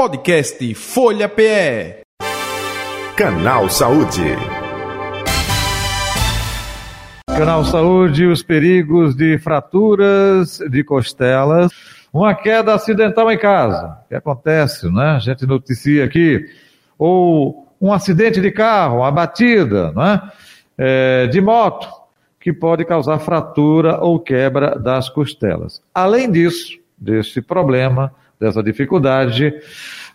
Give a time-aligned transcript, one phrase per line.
[0.00, 2.00] Podcast Folha PE.
[3.14, 4.34] Canal Saúde.
[7.26, 11.70] Canal Saúde, os perigos de fraturas de costelas,
[12.10, 13.98] uma queda acidental em casa.
[14.06, 15.16] O que acontece, né?
[15.16, 16.46] A gente noticia aqui.
[16.98, 20.30] Ou um acidente de carro, uma batida, né?
[20.78, 21.86] É, de moto,
[22.40, 25.82] que pode causar fratura ou quebra das costelas.
[25.94, 29.52] Além disso, desse problema, dessa dificuldade,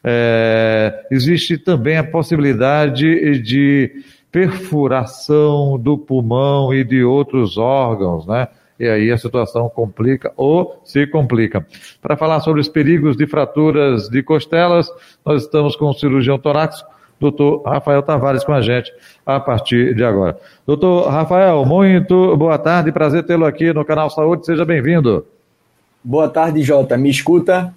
[0.04, 8.48] é, existe também a possibilidade de perfuração do pulmão e de outros órgãos, né?
[8.78, 11.66] E aí a situação complica ou se complica.
[12.02, 14.92] Para falar sobre os perigos de fraturas de costelas,
[15.26, 18.92] nós estamos com o cirurgião torácico, doutor Rafael Tavares, com a gente
[19.26, 20.38] a partir de agora.
[20.68, 25.26] Doutor Rafael, muito boa tarde, prazer tê-lo aqui no Canal Saúde, seja bem-vindo.
[26.04, 26.98] Boa tarde, Jota.
[26.98, 27.74] Me escuta?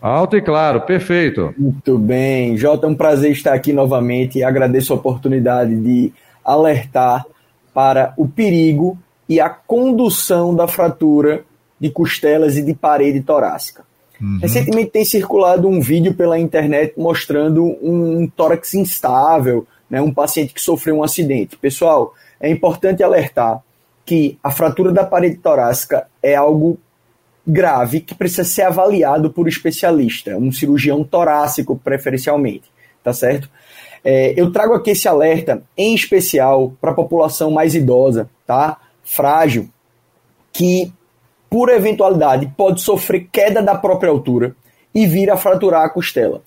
[0.00, 1.54] Alto e claro, perfeito.
[1.58, 2.56] Muito bem.
[2.56, 6.12] Jota, é um prazer estar aqui novamente e agradeço a oportunidade de
[6.44, 7.26] alertar
[7.74, 11.44] para o perigo e a condução da fratura
[11.78, 13.84] de costelas e de parede torácica.
[14.20, 14.38] Uhum.
[14.40, 20.60] Recentemente tem circulado um vídeo pela internet mostrando um tórax instável, né, um paciente que
[20.60, 21.56] sofreu um acidente.
[21.56, 23.62] Pessoal, é importante alertar
[24.04, 26.78] que a fratura da parede torácica é algo
[27.46, 32.70] grave que precisa ser avaliado por um especialista, um cirurgião torácico preferencialmente,
[33.02, 33.48] tá certo?
[34.04, 38.78] É, eu trago aqui esse alerta em especial para a população mais idosa, tá?
[39.02, 39.68] Frágil,
[40.52, 40.92] que
[41.48, 44.54] por eventualidade pode sofrer queda da própria altura
[44.94, 46.42] e vir a fraturar a costela.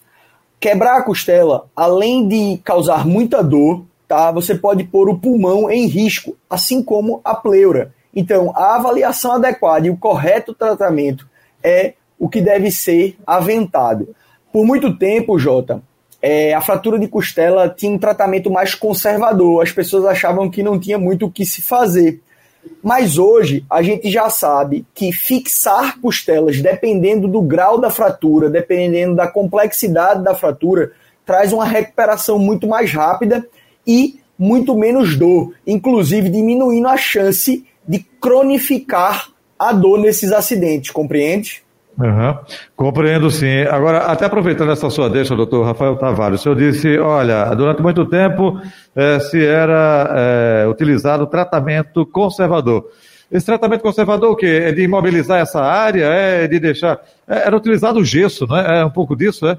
[0.59, 4.31] Quebrar a costela, além de causar muita dor, tá?
[4.31, 9.88] Você pode pôr o pulmão em risco, assim como a pleura então, a avaliação adequada
[9.88, 11.28] e o correto tratamento
[11.64, 14.16] é o que deve ser aventado.
[14.52, 15.81] Por muito tempo, Jota,
[16.22, 19.64] é, a fratura de costela tinha um tratamento mais conservador.
[19.64, 22.22] As pessoas achavam que não tinha muito o que se fazer.
[22.81, 29.16] Mas hoje a gente já sabe que fixar costelas, dependendo do grau da fratura, dependendo
[29.16, 30.92] da complexidade da fratura,
[31.26, 33.45] traz uma recuperação muito mais rápida
[33.86, 41.64] e muito menos dor, inclusive diminuindo a chance de cronificar a dor nesses acidentes, compreende?
[41.98, 42.36] Uhum.
[42.76, 43.61] Compreendo sim.
[43.70, 48.05] Agora, até aproveitando essa sua deixa, doutor Rafael Tavares, o senhor disse, olha, durante muito
[48.05, 48.60] tempo
[48.95, 52.89] eh, se era eh, utilizado tratamento conservador.
[53.32, 54.64] Esse tratamento conservador o quê?
[54.66, 56.05] É de imobilizar essa área?
[56.05, 56.99] É de deixar...
[57.27, 58.82] É, era utilizado o gesso, não é?
[58.82, 59.58] É um pouco disso, é?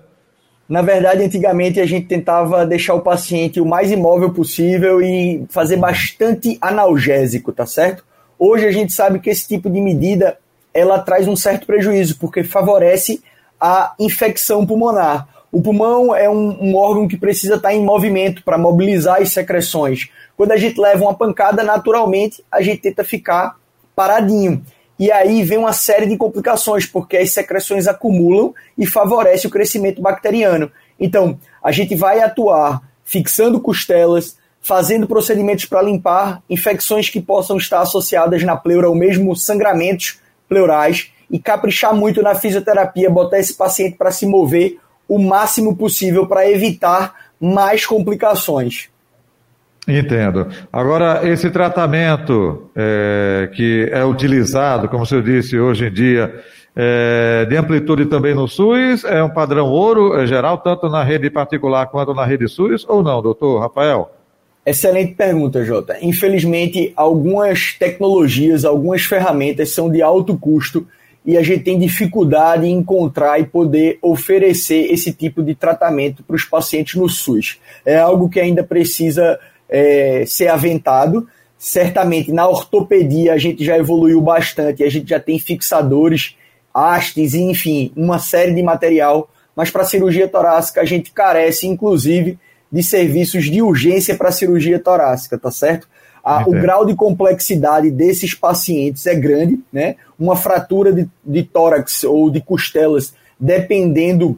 [0.68, 5.76] Na verdade, antigamente a gente tentava deixar o paciente o mais imóvel possível e fazer
[5.76, 8.04] bastante analgésico, tá certo?
[8.46, 10.36] Hoje a gente sabe que esse tipo de medida
[10.74, 13.22] ela traz um certo prejuízo, porque favorece
[13.58, 15.26] a infecção pulmonar.
[15.50, 20.10] O pulmão é um, um órgão que precisa estar em movimento para mobilizar as secreções.
[20.36, 23.56] Quando a gente leva uma pancada, naturalmente a gente tenta ficar
[23.96, 24.62] paradinho.
[24.98, 30.02] E aí vem uma série de complicações, porque as secreções acumulam e favorece o crescimento
[30.02, 30.70] bacteriano.
[31.00, 37.80] Então, a gente vai atuar fixando costelas, fazendo procedimentos para limpar infecções que possam estar
[37.80, 43.98] associadas na pleura ou mesmo sangramentos pleurais e caprichar muito na fisioterapia, botar esse paciente
[43.98, 48.88] para se mover o máximo possível para evitar mais complicações.
[49.86, 50.48] Entendo.
[50.72, 56.42] Agora, esse tratamento é, que é utilizado, como senhor disse, hoje em dia,
[56.74, 61.28] é, de amplitude também no SUS, é um padrão ouro é geral, tanto na rede
[61.28, 64.23] particular quanto na rede SUS, ou não, doutor Rafael?
[64.66, 65.98] Excelente pergunta, Jota.
[66.00, 70.86] Infelizmente, algumas tecnologias, algumas ferramentas são de alto custo
[71.24, 76.36] e a gente tem dificuldade em encontrar e poder oferecer esse tipo de tratamento para
[76.36, 77.58] os pacientes no SUS.
[77.84, 79.38] É algo que ainda precisa
[79.68, 81.28] é, ser aventado.
[81.58, 86.36] Certamente na ortopedia a gente já evoluiu bastante, a gente já tem fixadores,
[86.74, 92.38] hastes, enfim, uma série de material, mas para cirurgia torácica a gente carece, inclusive,
[92.74, 95.86] de serviços de urgência para cirurgia torácica, tá certo?
[96.24, 99.94] A, o grau de complexidade desses pacientes é grande, né?
[100.18, 104.36] Uma fratura de, de tórax ou de costelas, dependendo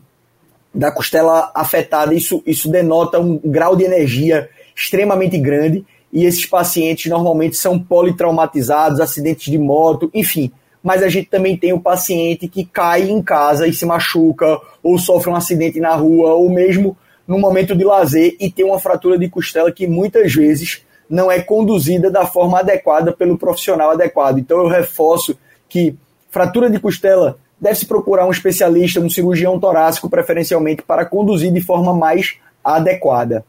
[0.75, 5.83] da costela afetada, isso, isso denota um grau de energia extremamente grande.
[6.13, 10.53] E esses pacientes normalmente são politraumatizados, acidentes de moto, enfim.
[10.83, 14.99] Mas a gente também tem o paciente que cai em casa e se machuca, ou
[14.99, 16.95] sofre um acidente na rua, ou mesmo
[17.27, 21.41] no momento de lazer e tem uma fratura de costela que muitas vezes não é
[21.41, 24.39] conduzida da forma adequada pelo profissional adequado.
[24.39, 25.37] Então eu reforço
[25.69, 25.95] que
[26.31, 31.95] fratura de costela deve-se procurar um especialista, um cirurgião torácico, preferencialmente, para conduzir de forma
[31.95, 33.45] mais adequada.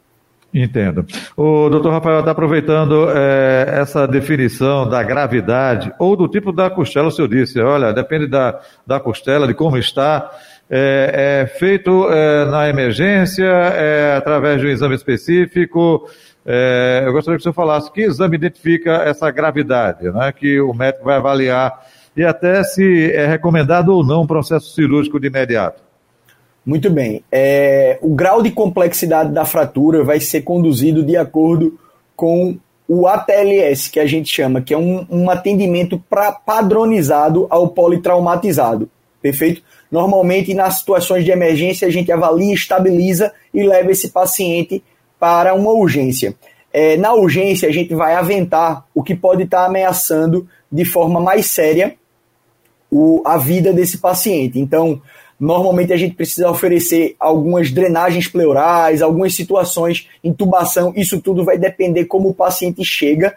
[0.53, 1.06] Entendo.
[1.35, 7.09] O doutor Rafael está aproveitando é, essa definição da gravidade ou do tipo da costela,
[7.09, 10.31] o senhor disse, olha, depende da, da costela, de como está,
[10.69, 16.09] é, é feito é, na emergência, é, através de um exame específico.
[16.45, 20.73] É, eu gostaria que o senhor falasse que exame identifica essa gravidade, né, que o
[20.73, 21.85] médico vai avaliar
[22.15, 25.83] e até se é recomendado ou não um processo cirúrgico de imediato.
[26.65, 27.23] Muito bem.
[27.31, 31.79] É, o grau de complexidade da fratura vai ser conduzido de acordo
[32.15, 37.67] com o ATLS, que a gente chama, que é um, um atendimento pra, padronizado ao
[37.67, 38.89] politraumatizado.
[39.27, 39.62] Perfeito?
[39.91, 44.81] Normalmente, nas situações de emergência, a gente avalia, estabiliza e leva esse paciente
[45.19, 46.33] para uma urgência.
[46.71, 51.47] É, na urgência, a gente vai aventar o que pode estar ameaçando de forma mais
[51.47, 51.95] séria
[52.89, 54.62] o, a vida desse paciente.
[54.62, 55.01] Então,
[55.38, 62.06] normalmente a gente precisa oferecer algumas drenagens pleurais, algumas situações, intubação, isso tudo vai depender
[62.06, 63.35] como o paciente chega,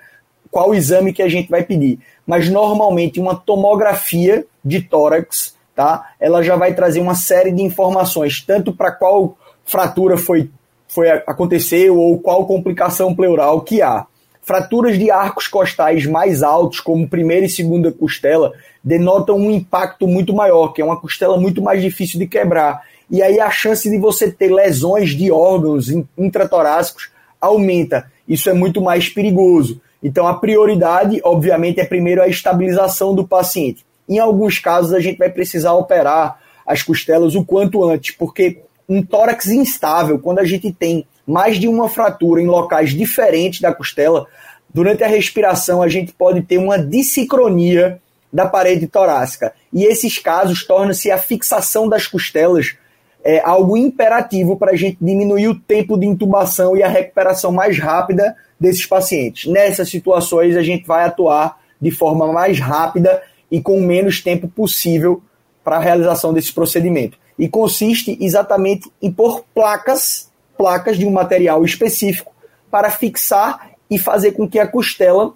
[0.52, 1.98] qual exame que a gente vai pedir.
[2.24, 6.12] Mas normalmente uma tomografia de tórax, tá?
[6.18, 10.50] Ela já vai trazer uma série de informações, tanto para qual fratura foi,
[10.88, 14.06] foi aconteceu ou qual complicação pleural que há.
[14.42, 18.52] Fraturas de arcos costais mais altos, como primeira e segunda costela,
[18.82, 22.82] denotam um impacto muito maior, que é uma costela muito mais difícil de quebrar.
[23.10, 28.10] E aí a chance de você ter lesões de órgãos intratorácicos aumenta.
[28.26, 29.80] Isso é muito mais perigoso.
[30.02, 33.84] Então a prioridade, obviamente, é primeiro a estabilização do paciente.
[34.10, 38.58] Em alguns casos a gente vai precisar operar as costelas o quanto antes, porque
[38.88, 43.72] um tórax instável, quando a gente tem mais de uma fratura em locais diferentes da
[43.72, 44.26] costela,
[44.74, 48.00] durante a respiração a gente pode ter uma dissincronia
[48.32, 49.52] da parede torácica.
[49.72, 52.74] E esses casos tornam-se a fixação das costelas
[53.22, 57.78] é, algo imperativo para a gente diminuir o tempo de intubação e a recuperação mais
[57.78, 59.50] rápida desses pacientes.
[59.50, 65.22] Nessas situações, a gente vai atuar de forma mais rápida e com menos tempo possível
[65.64, 67.18] para a realização desse procedimento.
[67.38, 72.32] E consiste exatamente em pôr placas, placas de um material específico
[72.70, 75.34] para fixar e fazer com que a costela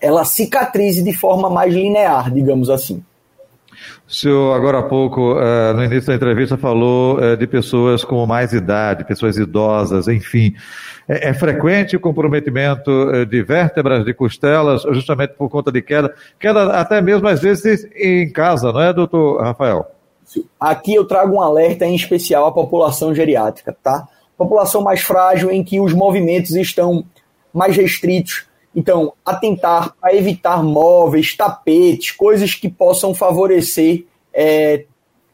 [0.00, 3.02] ela cicatrize de forma mais linear, digamos assim.
[4.06, 8.24] O senhor, agora há pouco, uh, no início da entrevista, falou uh, de pessoas com
[8.26, 10.54] mais idade, pessoas idosas, enfim.
[11.08, 16.14] É, é frequente o comprometimento uh, de vértebras, de costelas, justamente por conta de queda,
[16.38, 19.86] queda até mesmo às vezes em casa, não é, doutor Rafael?
[20.58, 24.06] Aqui eu trago um alerta em especial à população geriátrica, tá?
[24.36, 27.04] População mais frágil em que os movimentos estão
[27.52, 28.47] mais restritos,
[28.78, 34.84] então, atentar a evitar móveis, tapetes, coisas que possam favorecer é,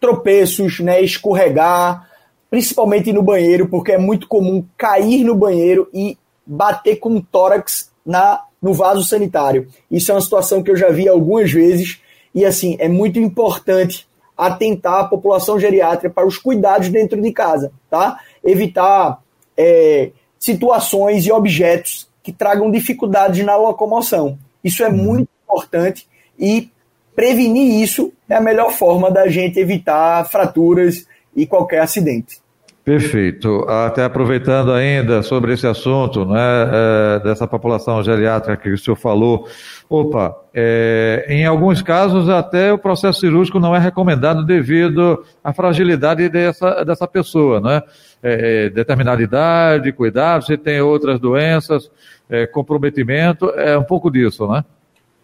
[0.00, 2.08] tropeços, né, escorregar,
[2.48, 7.92] principalmente no banheiro, porque é muito comum cair no banheiro e bater com o tórax
[8.04, 9.68] na, no vaso sanitário.
[9.90, 12.00] Isso é uma situação que eu já vi algumas vezes
[12.34, 17.72] e assim é muito importante atentar a população geriátrica para os cuidados dentro de casa,
[17.90, 18.20] tá?
[18.42, 19.20] Evitar
[19.54, 24.38] é, situações e objetos que tragam dificuldades na locomoção.
[24.64, 24.96] Isso é uhum.
[24.96, 26.70] muito importante e
[27.14, 31.06] prevenir isso é a melhor forma da gente evitar fraturas
[31.36, 32.40] e qualquer acidente.
[32.84, 33.64] Perfeito.
[33.66, 39.48] Até aproveitando ainda sobre esse assunto, né, é, dessa população geriátrica que o senhor falou,
[39.88, 46.28] opa, é, em alguns casos até o processo cirúrgico não é recomendado devido à fragilidade
[46.28, 47.82] dessa, dessa pessoa, né?
[48.22, 51.90] É, determinada idade, cuidado, se tem outras doenças,
[52.28, 54.62] é, comprometimento, é um pouco disso, né?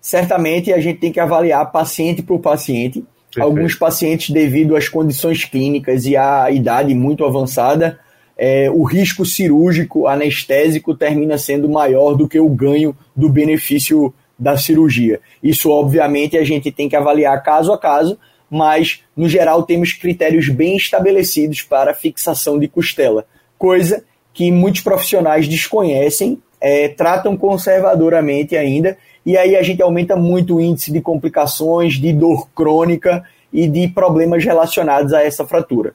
[0.00, 3.04] Certamente a gente tem que avaliar paciente por paciente.
[3.32, 3.42] Perfeito.
[3.42, 7.99] Alguns pacientes, devido às condições clínicas e à idade muito avançada,
[8.37, 14.56] é, o risco cirúrgico anestésico termina sendo maior do que o ganho do benefício da
[14.56, 15.20] cirurgia.
[15.42, 18.18] Isso, obviamente, a gente tem que avaliar caso a caso,
[18.50, 23.26] mas, no geral, temos critérios bem estabelecidos para fixação de costela,
[23.58, 30.57] coisa que muitos profissionais desconhecem é, tratam conservadoramente ainda, e aí a gente aumenta muito
[30.57, 35.95] o índice de complicações, de dor crônica e de problemas relacionados a essa fratura.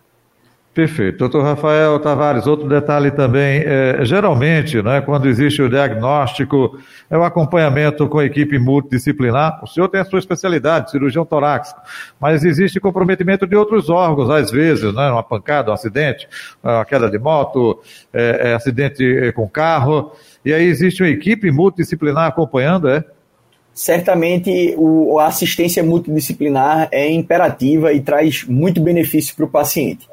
[0.75, 1.19] Perfeito.
[1.19, 6.77] Doutor Rafael Tavares, outro detalhe também, é, geralmente, né, quando existe o diagnóstico,
[7.09, 9.63] é o acompanhamento com equipe multidisciplinar.
[9.63, 11.79] O senhor tem a sua especialidade, cirurgião torácico,
[12.19, 16.27] mas existe comprometimento de outros órgãos, às vezes, né, uma pancada, um acidente,
[16.61, 17.79] uma queda de moto,
[18.13, 20.11] é, é, acidente com carro.
[20.43, 23.01] E aí existe uma equipe multidisciplinar acompanhando, é?
[23.73, 30.07] certamente o, a assistência multidisciplinar é imperativa e traz muito benefício para o paciente.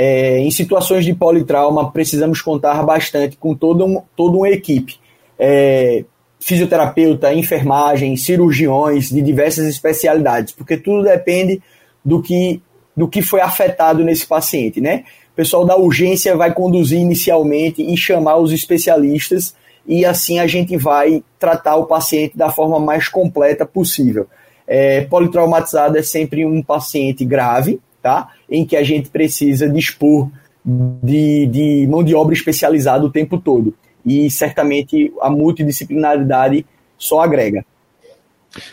[0.00, 4.94] É, em situações de politrauma, precisamos contar bastante com um, toda uma equipe.
[5.36, 6.04] É,
[6.38, 11.60] fisioterapeuta, enfermagem, cirurgiões de diversas especialidades, porque tudo depende
[12.04, 12.62] do que,
[12.96, 15.02] do que foi afetado nesse paciente, né?
[15.32, 19.52] O pessoal da urgência vai conduzir inicialmente e chamar os especialistas
[19.84, 24.28] e assim a gente vai tratar o paciente da forma mais completa possível.
[24.64, 28.28] É, politraumatizado é sempre um paciente grave, tá?
[28.50, 30.30] Em que a gente precisa dispor
[30.64, 33.74] de, de mão de obra especializada o tempo todo.
[34.04, 36.64] E certamente a multidisciplinaridade
[36.96, 37.64] só agrega.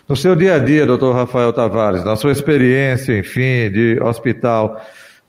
[0.08, 4.82] No seu dia a dia, doutor Rafael Tavares, na sua experiência, enfim, de hospital,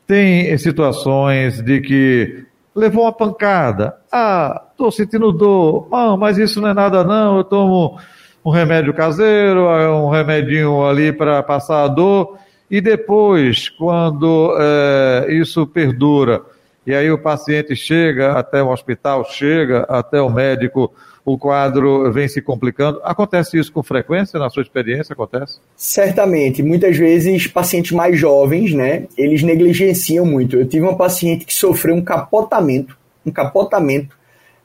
[0.07, 3.97] tem situações de que levou uma pancada.
[4.13, 5.89] Ah, estou sentindo dor.
[5.91, 7.99] Ah, mas isso não é nada não, eu tomo
[8.45, 12.39] um remédio caseiro, um remedinho ali para passar a dor.
[12.71, 16.43] E depois, quando é, isso perdura,
[16.87, 20.93] e aí o paciente chega até o hospital, chega até o médico,
[21.25, 23.01] o quadro vem se complicando.
[23.03, 25.13] Acontece isso com frequência na sua experiência?
[25.13, 25.59] Acontece?
[25.77, 26.63] Certamente.
[26.63, 30.57] Muitas vezes pacientes mais jovens, né, eles negligenciam muito.
[30.57, 32.97] Eu tive uma paciente que sofreu um capotamento,
[33.27, 34.17] um capotamento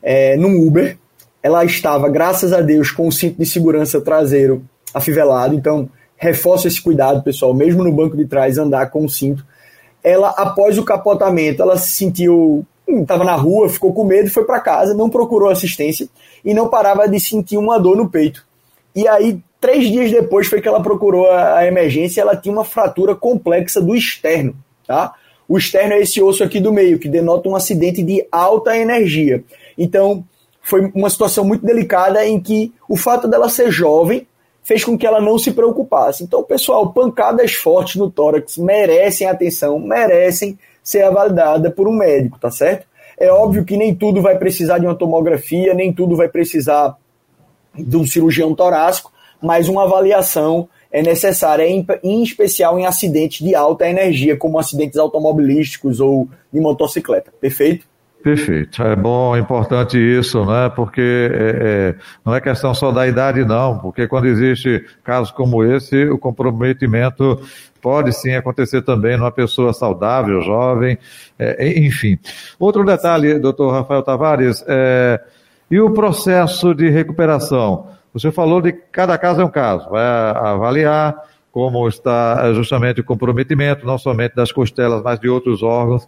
[0.03, 0.97] é, no Uber.
[1.41, 5.55] Ela estava, graças a Deus, com o cinto de segurança traseiro afivelado.
[5.55, 5.89] Então,
[6.21, 7.51] reforço esse cuidado, pessoal.
[7.51, 9.43] Mesmo no banco de trás, andar com o cinto.
[10.03, 14.59] Ela, após o capotamento, ela se sentiu estava na rua, ficou com medo, foi para
[14.59, 16.09] casa, não procurou assistência
[16.43, 18.45] e não parava de sentir uma dor no peito.
[18.93, 22.21] E aí, três dias depois, foi que ela procurou a, a emergência.
[22.21, 24.53] Ela tinha uma fratura complexa do externo,
[24.85, 25.13] tá?
[25.47, 29.43] O externo é esse osso aqui do meio, que denota um acidente de alta energia.
[29.77, 30.23] Então,
[30.61, 34.27] foi uma situação muito delicada em que o fato dela ser jovem
[34.63, 36.23] fez com que ela não se preocupasse.
[36.23, 42.49] Então, pessoal, pancadas fortes no tórax merecem atenção, merecem ser avaliada por um médico, tá
[42.49, 42.85] certo?
[43.19, 46.97] É óbvio que nem tudo vai precisar de uma tomografia, nem tudo vai precisar
[47.75, 53.87] de um cirurgião torácico, mas uma avaliação é necessária, em, especial em acidentes de alta
[53.87, 57.31] energia, como acidentes automobilísticos ou de motocicleta.
[57.39, 57.85] Perfeito?
[58.23, 58.83] Perfeito.
[58.83, 60.69] É bom, importante isso, né?
[60.75, 63.79] Porque é, é, não é questão só da idade, não.
[63.79, 67.41] Porque quando existe casos como esse, o comprometimento
[67.81, 70.99] pode sim acontecer também numa pessoa saudável, jovem,
[71.39, 72.19] é, enfim.
[72.59, 75.19] Outro detalhe, doutor Rafael Tavares, é,
[75.69, 77.87] e o processo de recuperação?
[78.13, 81.15] Você falou de cada caso é um caso, vai avaliar
[81.51, 86.07] como está justamente o comprometimento, não somente das costelas, mas de outros órgãos.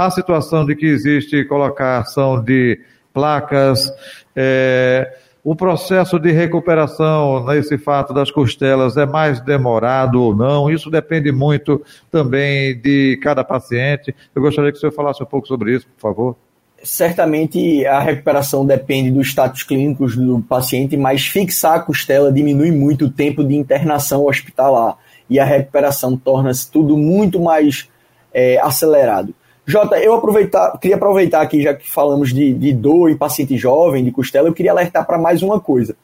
[0.00, 2.80] A situação de que existe colocação de
[3.12, 3.92] placas,
[4.34, 5.14] é,
[5.44, 10.70] o processo de recuperação nesse fato das costelas é mais demorado ou não?
[10.70, 14.16] Isso depende muito também de cada paciente.
[14.34, 16.36] Eu gostaria que o senhor falasse um pouco sobre isso, por favor.
[16.82, 23.04] Certamente a recuperação depende dos status clínicos do paciente, mas fixar a costela diminui muito
[23.04, 24.96] o tempo de internação hospitalar
[25.28, 27.86] e a recuperação torna-se tudo muito mais
[28.32, 29.34] é, acelerado.
[29.66, 34.04] Jota, eu aproveitar, queria aproveitar aqui, já que falamos de, de dor em paciente jovem,
[34.04, 35.94] de costela, eu queria alertar para mais uma coisa.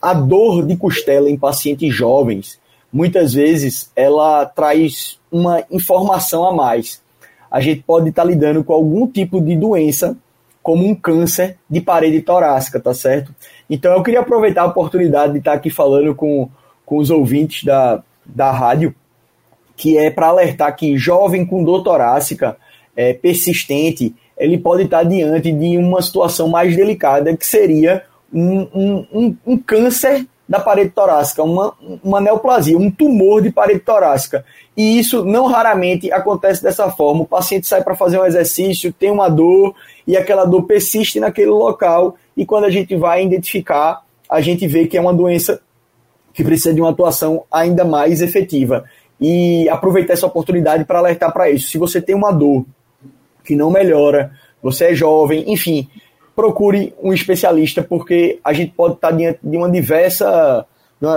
[0.00, 2.60] A dor de costela em pacientes jovens,
[2.92, 7.02] muitas vezes, ela traz uma informação a mais.
[7.50, 10.16] A gente pode estar tá lidando com algum tipo de doença,
[10.62, 13.34] como um câncer de parede torácica, tá certo?
[13.70, 16.48] Então eu queria aproveitar a oportunidade de estar aqui falando com,
[16.84, 18.94] com os ouvintes da, da rádio,
[19.76, 22.56] que é para alertar que jovem com dor torácica
[22.96, 29.06] é, persistente, ele pode estar diante de uma situação mais delicada, que seria um, um,
[29.12, 31.74] um, um câncer da parede torácica, uma,
[32.04, 34.44] uma neoplasia, um tumor de parede torácica.
[34.76, 37.22] E isso não raramente acontece dessa forma.
[37.22, 39.74] O paciente sai para fazer um exercício, tem uma dor
[40.06, 42.16] e aquela dor persiste naquele local.
[42.36, 45.60] E quando a gente vai identificar, a gente vê que é uma doença
[46.32, 48.84] que precisa de uma atuação ainda mais efetiva.
[49.20, 51.70] E aproveitar essa oportunidade para alertar para isso.
[51.70, 52.64] Se você tem uma dor
[53.46, 55.88] que não melhora, você é jovem, enfim,
[56.34, 60.66] procure um especialista, porque a gente pode estar diante de uma diversa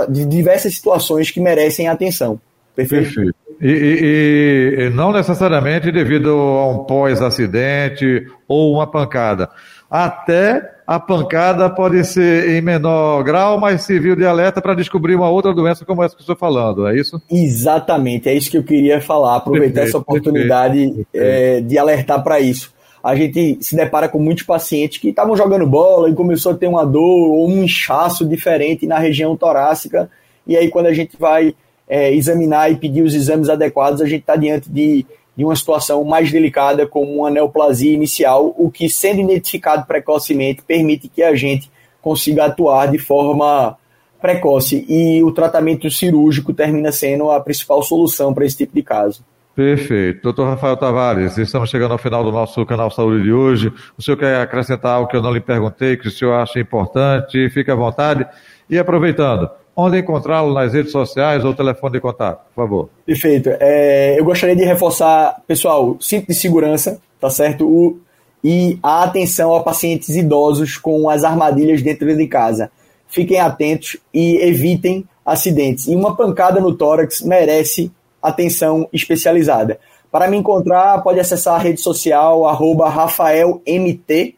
[0.09, 2.39] de diversas situações que merecem atenção.
[2.75, 3.05] Perfeito?
[3.05, 3.35] Perfeito.
[3.61, 9.49] E, e, e não necessariamente devido a um pós-acidente ou uma pancada.
[9.89, 15.29] Até a pancada pode ser em menor grau, mas serviu de alerta para descobrir uma
[15.29, 17.21] outra doença como essa que estou falando, é isso?
[17.29, 21.57] Exatamente, é isso que eu queria falar, aproveitar perfeito, essa oportunidade perfeito, perfeito.
[21.57, 22.73] É, de alertar para isso.
[23.03, 26.67] a gente se depara com muitos pacientes que estavam jogando bola e começou a ter
[26.67, 30.09] uma dor ou um inchaço diferente na região torácica.
[30.45, 31.55] E aí, quando a gente vai
[31.87, 35.05] é, examinar e pedir os exames adequados, a gente está diante de,
[35.39, 41.07] de uma situação mais delicada, como uma neoplasia inicial, o que, sendo identificado precocemente, permite
[41.07, 43.77] que a gente consiga atuar de forma
[44.21, 44.85] precoce.
[44.89, 49.23] E o tratamento cirúrgico termina sendo a principal solução para esse tipo de caso.
[49.55, 50.23] Perfeito.
[50.23, 53.71] Doutor Rafael Tavares, estamos chegando ao final do nosso canal Saúde de hoje.
[53.97, 57.49] O senhor quer acrescentar algo que eu não lhe perguntei, que o senhor acha importante?
[57.49, 58.27] Fique à vontade.
[58.69, 62.89] E aproveitando, onde encontrá-lo nas redes sociais ou telefone de contato, por favor.
[63.05, 63.49] Perfeito.
[63.59, 67.67] É, eu gostaria de reforçar, pessoal, cinto de segurança, tá certo?
[67.67, 67.99] O,
[68.43, 72.69] e a atenção a pacientes idosos com as armadilhas dentro de casa.
[73.07, 75.87] Fiquem atentos e evitem acidentes.
[75.87, 79.79] E uma pancada no tórax merece atenção especializada.
[80.11, 84.35] Para me encontrar, pode acessar a rede social RafaelMT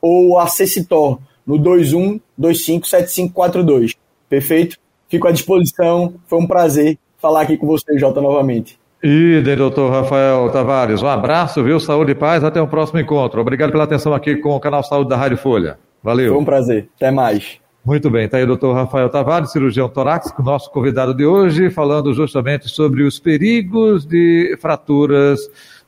[0.00, 3.92] ou a Cecitor no 21257542.
[4.28, 4.76] Perfeito?
[5.08, 6.14] Fico à disposição.
[6.26, 8.78] Foi um prazer falar aqui com você, Jota, novamente.
[9.02, 11.78] E doutor Rafael Tavares, um abraço, viu?
[11.78, 13.40] Saúde e paz, até o próximo encontro.
[13.40, 15.78] Obrigado pela atenção aqui com o canal Saúde da Rádio Folha.
[16.02, 16.32] Valeu.
[16.32, 16.88] Foi um prazer.
[16.96, 17.58] Até mais.
[17.84, 22.12] Muito bem, está aí o doutor Rafael Tavares, cirurgião torácico, nosso convidado de hoje, falando
[22.12, 25.38] justamente sobre os perigos de fraturas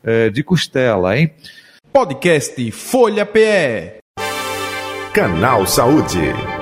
[0.04, 1.32] eh, de costela, hein?
[1.92, 3.98] Podcast Folha PE.
[5.12, 6.57] Canal Saúde.